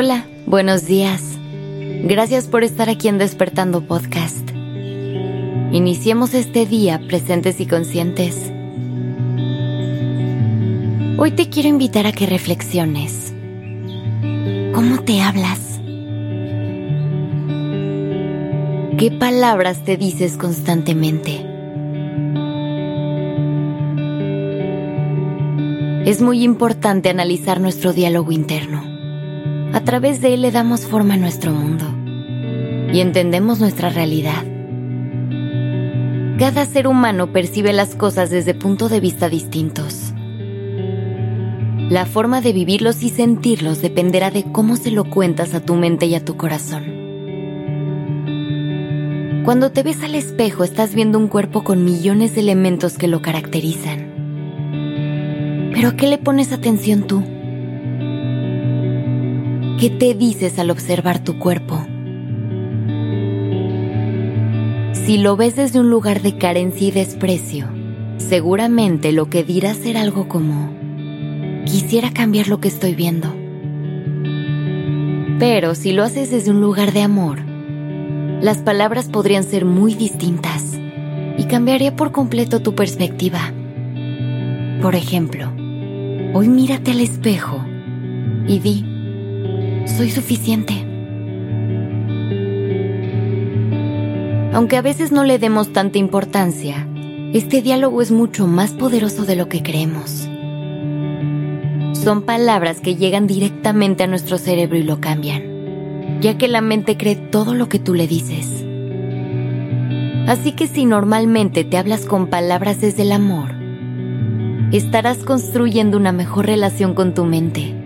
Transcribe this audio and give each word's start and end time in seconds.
Hola, 0.00 0.28
buenos 0.46 0.86
días. 0.86 1.24
Gracias 2.04 2.46
por 2.46 2.62
estar 2.62 2.88
aquí 2.88 3.08
en 3.08 3.18
Despertando 3.18 3.84
Podcast. 3.84 4.48
Iniciemos 5.72 6.34
este 6.34 6.66
día 6.66 7.00
presentes 7.08 7.58
y 7.58 7.66
conscientes. 7.66 8.36
Hoy 11.18 11.32
te 11.32 11.48
quiero 11.50 11.68
invitar 11.68 12.06
a 12.06 12.12
que 12.12 12.26
reflexiones. 12.26 13.34
¿Cómo 14.72 15.02
te 15.02 15.20
hablas? 15.20 15.80
¿Qué 18.98 19.10
palabras 19.18 19.82
te 19.82 19.96
dices 19.96 20.36
constantemente? 20.36 21.44
Es 26.08 26.22
muy 26.22 26.44
importante 26.44 27.10
analizar 27.10 27.60
nuestro 27.60 27.92
diálogo 27.92 28.30
interno. 28.30 28.97
A 29.72 29.80
través 29.80 30.22
de 30.22 30.32
él 30.32 30.42
le 30.42 30.50
damos 30.50 30.86
forma 30.86 31.14
a 31.14 31.18
nuestro 31.18 31.52
mundo 31.52 31.84
y 32.92 33.00
entendemos 33.00 33.60
nuestra 33.60 33.90
realidad. 33.90 34.44
Cada 36.38 36.64
ser 36.64 36.86
humano 36.86 37.32
percibe 37.32 37.74
las 37.74 37.94
cosas 37.94 38.30
desde 38.30 38.54
puntos 38.54 38.90
de 38.90 39.00
vista 39.00 39.28
distintos. 39.28 40.14
La 41.90 42.06
forma 42.06 42.40
de 42.40 42.52
vivirlos 42.52 43.02
y 43.02 43.10
sentirlos 43.10 43.82
dependerá 43.82 44.30
de 44.30 44.44
cómo 44.44 44.76
se 44.76 44.90
lo 44.90 45.04
cuentas 45.04 45.54
a 45.54 45.60
tu 45.60 45.74
mente 45.74 46.06
y 46.06 46.14
a 46.14 46.24
tu 46.24 46.36
corazón. 46.36 46.84
Cuando 49.44 49.72
te 49.72 49.82
ves 49.82 50.02
al 50.02 50.14
espejo 50.14 50.64
estás 50.64 50.94
viendo 50.94 51.18
un 51.18 51.28
cuerpo 51.28 51.64
con 51.64 51.84
millones 51.84 52.34
de 52.34 52.40
elementos 52.40 52.98
que 52.98 53.08
lo 53.08 53.20
caracterizan. 53.20 55.72
¿Pero 55.74 55.96
qué 55.96 56.06
le 56.06 56.18
pones 56.18 56.52
atención 56.52 57.06
tú? 57.06 57.22
¿Qué 59.78 59.90
te 59.90 60.12
dices 60.14 60.58
al 60.58 60.70
observar 60.70 61.22
tu 61.22 61.38
cuerpo? 61.38 61.86
Si 64.92 65.18
lo 65.18 65.36
ves 65.36 65.54
desde 65.54 65.78
un 65.78 65.88
lugar 65.88 66.20
de 66.20 66.36
carencia 66.36 66.88
y 66.88 66.90
desprecio, 66.90 67.68
seguramente 68.16 69.12
lo 69.12 69.30
que 69.30 69.44
dirás 69.44 69.76
será 69.76 70.00
algo 70.00 70.28
como, 70.28 70.74
quisiera 71.64 72.12
cambiar 72.12 72.48
lo 72.48 72.60
que 72.60 72.66
estoy 72.66 72.96
viendo. 72.96 73.32
Pero 75.38 75.76
si 75.76 75.92
lo 75.92 76.02
haces 76.02 76.32
desde 76.32 76.50
un 76.50 76.60
lugar 76.60 76.92
de 76.92 77.02
amor, 77.02 77.38
las 78.40 78.58
palabras 78.58 79.08
podrían 79.08 79.44
ser 79.44 79.64
muy 79.64 79.94
distintas 79.94 80.76
y 81.36 81.44
cambiaría 81.44 81.94
por 81.94 82.10
completo 82.10 82.62
tu 82.62 82.74
perspectiva. 82.74 83.52
Por 84.82 84.96
ejemplo, 84.96 85.52
hoy 86.34 86.48
mírate 86.48 86.90
al 86.90 87.00
espejo 87.00 87.64
y 88.48 88.58
di, 88.58 88.97
soy 89.88 90.10
suficiente. 90.10 90.74
Aunque 94.52 94.76
a 94.76 94.82
veces 94.82 95.12
no 95.12 95.24
le 95.24 95.38
demos 95.38 95.72
tanta 95.72 95.98
importancia, 95.98 96.86
este 97.32 97.62
diálogo 97.62 98.02
es 98.02 98.10
mucho 98.10 98.46
más 98.46 98.72
poderoso 98.72 99.24
de 99.24 99.36
lo 99.36 99.48
que 99.48 99.62
creemos. 99.62 100.28
Son 101.92 102.22
palabras 102.22 102.80
que 102.80 102.96
llegan 102.96 103.26
directamente 103.26 104.04
a 104.04 104.06
nuestro 104.06 104.38
cerebro 104.38 104.78
y 104.78 104.82
lo 104.82 105.00
cambian, 105.00 106.20
ya 106.20 106.38
que 106.38 106.48
la 106.48 106.60
mente 106.60 106.96
cree 106.96 107.16
todo 107.16 107.54
lo 107.54 107.68
que 107.68 107.78
tú 107.78 107.94
le 107.94 108.06
dices. 108.06 108.64
Así 110.26 110.52
que 110.52 110.66
si 110.66 110.84
normalmente 110.84 111.64
te 111.64 111.76
hablas 111.78 112.04
con 112.04 112.28
palabras 112.28 112.80
desde 112.80 113.02
el 113.02 113.12
amor, 113.12 113.50
estarás 114.72 115.18
construyendo 115.18 115.96
una 115.96 116.12
mejor 116.12 116.46
relación 116.46 116.94
con 116.94 117.14
tu 117.14 117.24
mente 117.24 117.77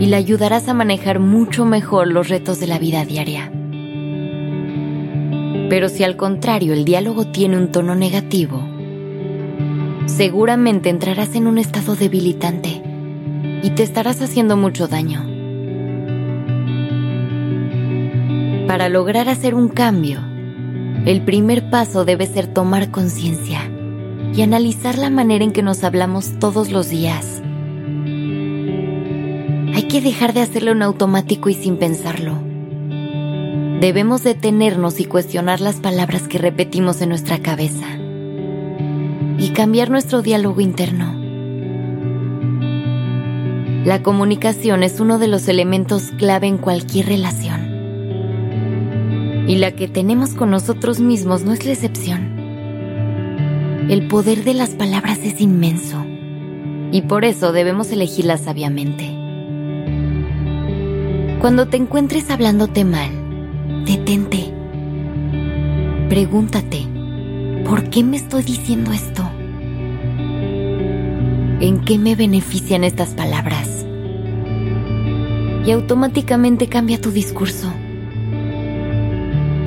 y 0.00 0.06
la 0.06 0.16
ayudarás 0.16 0.66
a 0.68 0.74
manejar 0.74 1.20
mucho 1.20 1.66
mejor 1.66 2.08
los 2.08 2.28
retos 2.30 2.58
de 2.58 2.66
la 2.66 2.78
vida 2.78 3.04
diaria. 3.04 3.52
Pero 5.68 5.90
si 5.90 6.02
al 6.02 6.16
contrario 6.16 6.72
el 6.72 6.86
diálogo 6.86 7.26
tiene 7.26 7.58
un 7.58 7.70
tono 7.70 7.94
negativo, 7.94 8.66
seguramente 10.06 10.88
entrarás 10.88 11.34
en 11.34 11.46
un 11.46 11.58
estado 11.58 11.94
debilitante 11.96 12.82
y 13.62 13.70
te 13.70 13.82
estarás 13.82 14.22
haciendo 14.22 14.56
mucho 14.56 14.88
daño. 14.88 15.22
Para 18.66 18.88
lograr 18.88 19.28
hacer 19.28 19.54
un 19.54 19.68
cambio, 19.68 20.20
el 21.04 21.22
primer 21.22 21.68
paso 21.68 22.06
debe 22.06 22.26
ser 22.26 22.46
tomar 22.46 22.90
conciencia 22.90 23.60
y 24.34 24.40
analizar 24.40 24.96
la 24.96 25.10
manera 25.10 25.44
en 25.44 25.52
que 25.52 25.62
nos 25.62 25.84
hablamos 25.84 26.38
todos 26.38 26.70
los 26.70 26.88
días 26.88 27.39
que 29.90 30.00
dejar 30.00 30.32
de 30.34 30.40
hacerlo 30.40 30.70
en 30.70 30.82
automático 30.82 31.48
y 31.48 31.54
sin 31.54 31.76
pensarlo. 31.76 32.38
Debemos 33.80 34.22
detenernos 34.22 35.00
y 35.00 35.04
cuestionar 35.04 35.60
las 35.60 35.76
palabras 35.76 36.28
que 36.28 36.38
repetimos 36.38 37.02
en 37.02 37.08
nuestra 37.08 37.40
cabeza 37.40 37.86
y 39.38 39.48
cambiar 39.48 39.90
nuestro 39.90 40.22
diálogo 40.22 40.60
interno. 40.60 41.18
La 43.84 44.00
comunicación 44.02 44.84
es 44.84 45.00
uno 45.00 45.18
de 45.18 45.26
los 45.26 45.48
elementos 45.48 46.12
clave 46.18 46.46
en 46.46 46.58
cualquier 46.58 47.06
relación. 47.06 47.68
Y 49.48 49.56
la 49.56 49.72
que 49.72 49.88
tenemos 49.88 50.34
con 50.34 50.50
nosotros 50.50 51.00
mismos 51.00 51.42
no 51.42 51.52
es 51.52 51.64
la 51.64 51.72
excepción. 51.72 52.38
El 53.88 54.06
poder 54.06 54.44
de 54.44 54.54
las 54.54 54.70
palabras 54.70 55.18
es 55.24 55.40
inmenso 55.40 56.04
y 56.92 57.02
por 57.02 57.24
eso 57.24 57.50
debemos 57.50 57.90
elegirlas 57.90 58.42
sabiamente. 58.42 59.19
Cuando 61.40 61.68
te 61.68 61.78
encuentres 61.78 62.30
hablándote 62.30 62.84
mal, 62.84 63.08
detente. 63.86 64.52
Pregúntate, 66.10 66.86
¿por 67.64 67.88
qué 67.88 68.04
me 68.04 68.18
estoy 68.18 68.42
diciendo 68.42 68.92
esto? 68.92 69.22
¿En 71.60 71.80
qué 71.86 71.96
me 71.96 72.14
benefician 72.14 72.84
estas 72.84 73.14
palabras? 73.14 73.86
Y 75.64 75.70
automáticamente 75.70 76.68
cambia 76.68 77.00
tu 77.00 77.10
discurso. 77.10 77.72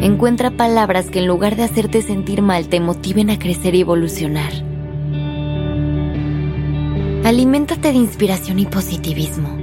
Encuentra 0.01 0.51
palabras 0.51 1.09
que 1.09 1.19
en 1.19 1.27
lugar 1.27 1.55
de 1.55 1.63
hacerte 1.63 2.03
sentir 2.03 2.43
mal 2.43 2.67
te 2.67 2.79
motiven 2.81 3.31
a 3.31 3.39
crecer 3.39 3.73
y 3.73 3.81
evolucionar. 3.81 4.53
Aliméntate 7.23 7.93
de 7.93 7.97
inspiración 7.97 8.59
y 8.59 8.67
positivismo. 8.67 9.62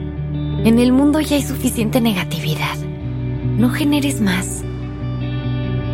En 0.62 0.78
el 0.78 0.93
mundo 0.93 1.21
ya 1.21 1.37
hay 1.37 1.43
suficiente 1.43 2.03
negatividad. 2.03 2.76
No 3.56 3.71
generes 3.71 4.21
más. 4.21 4.62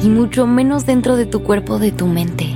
Y 0.02 0.08
mucho 0.08 0.48
menos 0.48 0.84
dentro 0.86 1.14
de 1.14 1.24
tu 1.24 1.44
cuerpo 1.44 1.78
de 1.78 1.92
tu 1.92 2.08
mente. 2.08 2.46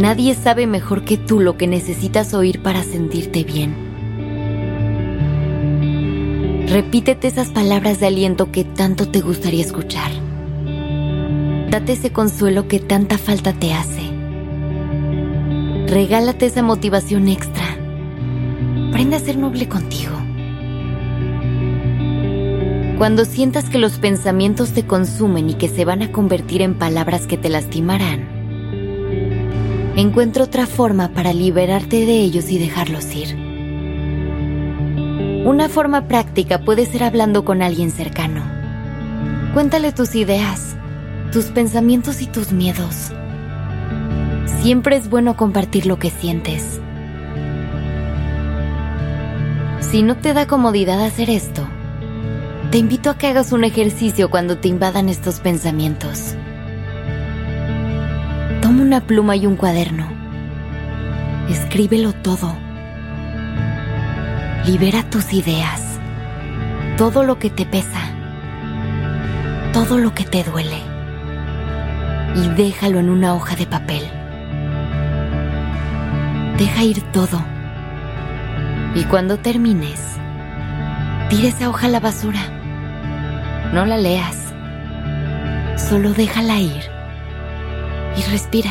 Nadie 0.00 0.36
sabe 0.36 0.68
mejor 0.68 1.04
que 1.04 1.16
tú 1.16 1.40
lo 1.40 1.56
que 1.56 1.66
necesitas 1.66 2.32
oír 2.32 2.62
para 2.62 2.84
sentirte 2.84 3.42
bien. 3.42 3.74
Repítete 6.68 7.26
esas 7.26 7.48
palabras 7.48 7.98
de 7.98 8.06
aliento 8.06 8.52
que 8.52 8.62
tanto 8.62 9.08
te 9.08 9.20
gustaría 9.20 9.62
escuchar. 9.62 10.12
Date 11.70 11.94
ese 11.94 12.12
consuelo 12.12 12.68
que 12.68 12.78
tanta 12.78 13.18
falta 13.18 13.52
te 13.52 13.74
hace. 13.74 14.02
Regálate 15.88 16.46
esa 16.46 16.62
motivación 16.62 17.26
extra 17.26 17.71
Aprende 19.02 19.16
a 19.16 19.18
ser 19.18 19.36
noble 19.36 19.68
contigo. 19.68 20.12
Cuando 22.98 23.24
sientas 23.24 23.68
que 23.68 23.78
los 23.78 23.98
pensamientos 23.98 24.70
te 24.74 24.86
consumen 24.86 25.50
y 25.50 25.54
que 25.54 25.68
se 25.68 25.84
van 25.84 26.02
a 26.02 26.12
convertir 26.12 26.62
en 26.62 26.78
palabras 26.78 27.26
que 27.26 27.36
te 27.36 27.48
lastimarán, 27.48 28.28
encuentra 29.96 30.44
otra 30.44 30.66
forma 30.66 31.08
para 31.08 31.32
liberarte 31.32 32.06
de 32.06 32.20
ellos 32.20 32.48
y 32.52 32.60
dejarlos 32.60 33.12
ir. 33.12 33.36
Una 35.46 35.68
forma 35.68 36.06
práctica 36.06 36.60
puede 36.60 36.86
ser 36.86 37.02
hablando 37.02 37.44
con 37.44 37.60
alguien 37.60 37.90
cercano. 37.90 38.44
Cuéntale 39.52 39.90
tus 39.90 40.14
ideas, 40.14 40.76
tus 41.32 41.46
pensamientos 41.46 42.22
y 42.22 42.28
tus 42.28 42.52
miedos. 42.52 43.10
Siempre 44.60 44.94
es 44.94 45.10
bueno 45.10 45.36
compartir 45.36 45.86
lo 45.86 45.98
que 45.98 46.10
sientes 46.10 46.80
si 49.92 50.02
no 50.02 50.16
te 50.16 50.32
da 50.32 50.46
comodidad 50.46 51.04
hacer 51.04 51.28
esto, 51.28 51.68
te 52.70 52.78
invito 52.78 53.10
a 53.10 53.18
que 53.18 53.26
hagas 53.26 53.52
un 53.52 53.62
ejercicio 53.62 54.30
cuando 54.30 54.56
te 54.56 54.68
invadan 54.68 55.10
estos 55.10 55.38
pensamientos. 55.40 56.34
Toma 58.62 58.80
una 58.80 59.02
pluma 59.06 59.36
y 59.36 59.44
un 59.44 59.56
cuaderno. 59.56 60.08
Escríbelo 61.50 62.14
todo. 62.14 62.56
Libera 64.64 65.02
tus 65.10 65.30
ideas, 65.34 65.82
todo 66.96 67.22
lo 67.22 67.38
que 67.38 67.50
te 67.50 67.66
pesa, 67.66 68.00
todo 69.74 69.98
lo 69.98 70.14
que 70.14 70.24
te 70.24 70.42
duele 70.42 70.80
y 72.34 72.48
déjalo 72.56 72.98
en 72.98 73.10
una 73.10 73.34
hoja 73.34 73.56
de 73.56 73.66
papel. 73.66 74.04
Deja 76.56 76.82
ir 76.82 77.02
todo 77.12 77.51
y 78.94 79.04
cuando 79.04 79.38
termines, 79.38 80.00
Tira 81.32 81.48
esa 81.48 81.70
hoja 81.70 81.86
a 81.86 81.88
la 81.88 81.98
basura. 81.98 82.42
No 83.72 83.86
la 83.86 83.96
leas. 83.96 84.52
Solo 85.78 86.12
déjala 86.12 86.60
ir. 86.60 86.82
Y 88.18 88.30
respira. 88.30 88.70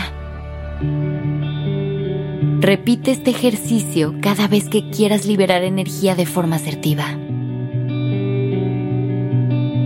Repite 2.59 3.09
este 3.09 3.31
ejercicio 3.31 4.13
cada 4.21 4.47
vez 4.47 4.69
que 4.69 4.91
quieras 4.91 5.25
liberar 5.25 5.63
energía 5.63 6.13
de 6.13 6.27
forma 6.27 6.57
asertiva. 6.57 7.17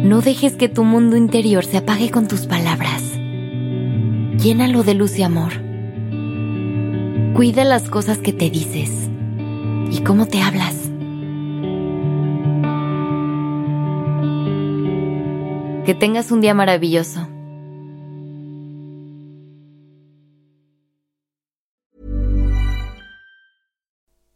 No 0.03 0.19
dejes 0.19 0.57
que 0.57 0.67
tu 0.67 0.83
mundo 0.83 1.15
interior 1.15 1.63
se 1.63 1.77
apague 1.77 2.11
con 2.11 2.27
tus 2.27 2.45
palabras. 2.45 3.03
Llénalo 4.37 4.83
de 4.83 4.95
luz 4.95 5.17
y 5.17 5.23
amor. 5.23 5.53
Cuida 7.35 7.63
las 7.63 7.89
cosas 7.89 8.17
que 8.17 8.33
te 8.33 8.49
dices 8.49 9.09
y 9.95 10.03
cómo 10.03 10.25
te 10.25 10.41
hablas. 10.41 10.75
Que 15.85 15.95
tengas 15.97 16.31
un 16.31 16.41
día 16.41 16.53
maravilloso. 16.53 17.27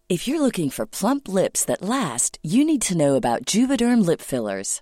If 0.08 0.28
you're 0.28 0.40
looking 0.42 0.72
for 0.72 0.88
plump 0.88 1.28
lips 1.28 1.64
that 1.66 1.84
last, 1.84 2.40
you 2.42 2.66
need 2.66 2.82
to 2.84 2.98
know 2.98 3.16
about 3.16 3.46
Juvederm 3.46 4.04
lip 4.04 4.22
fillers. 4.22 4.82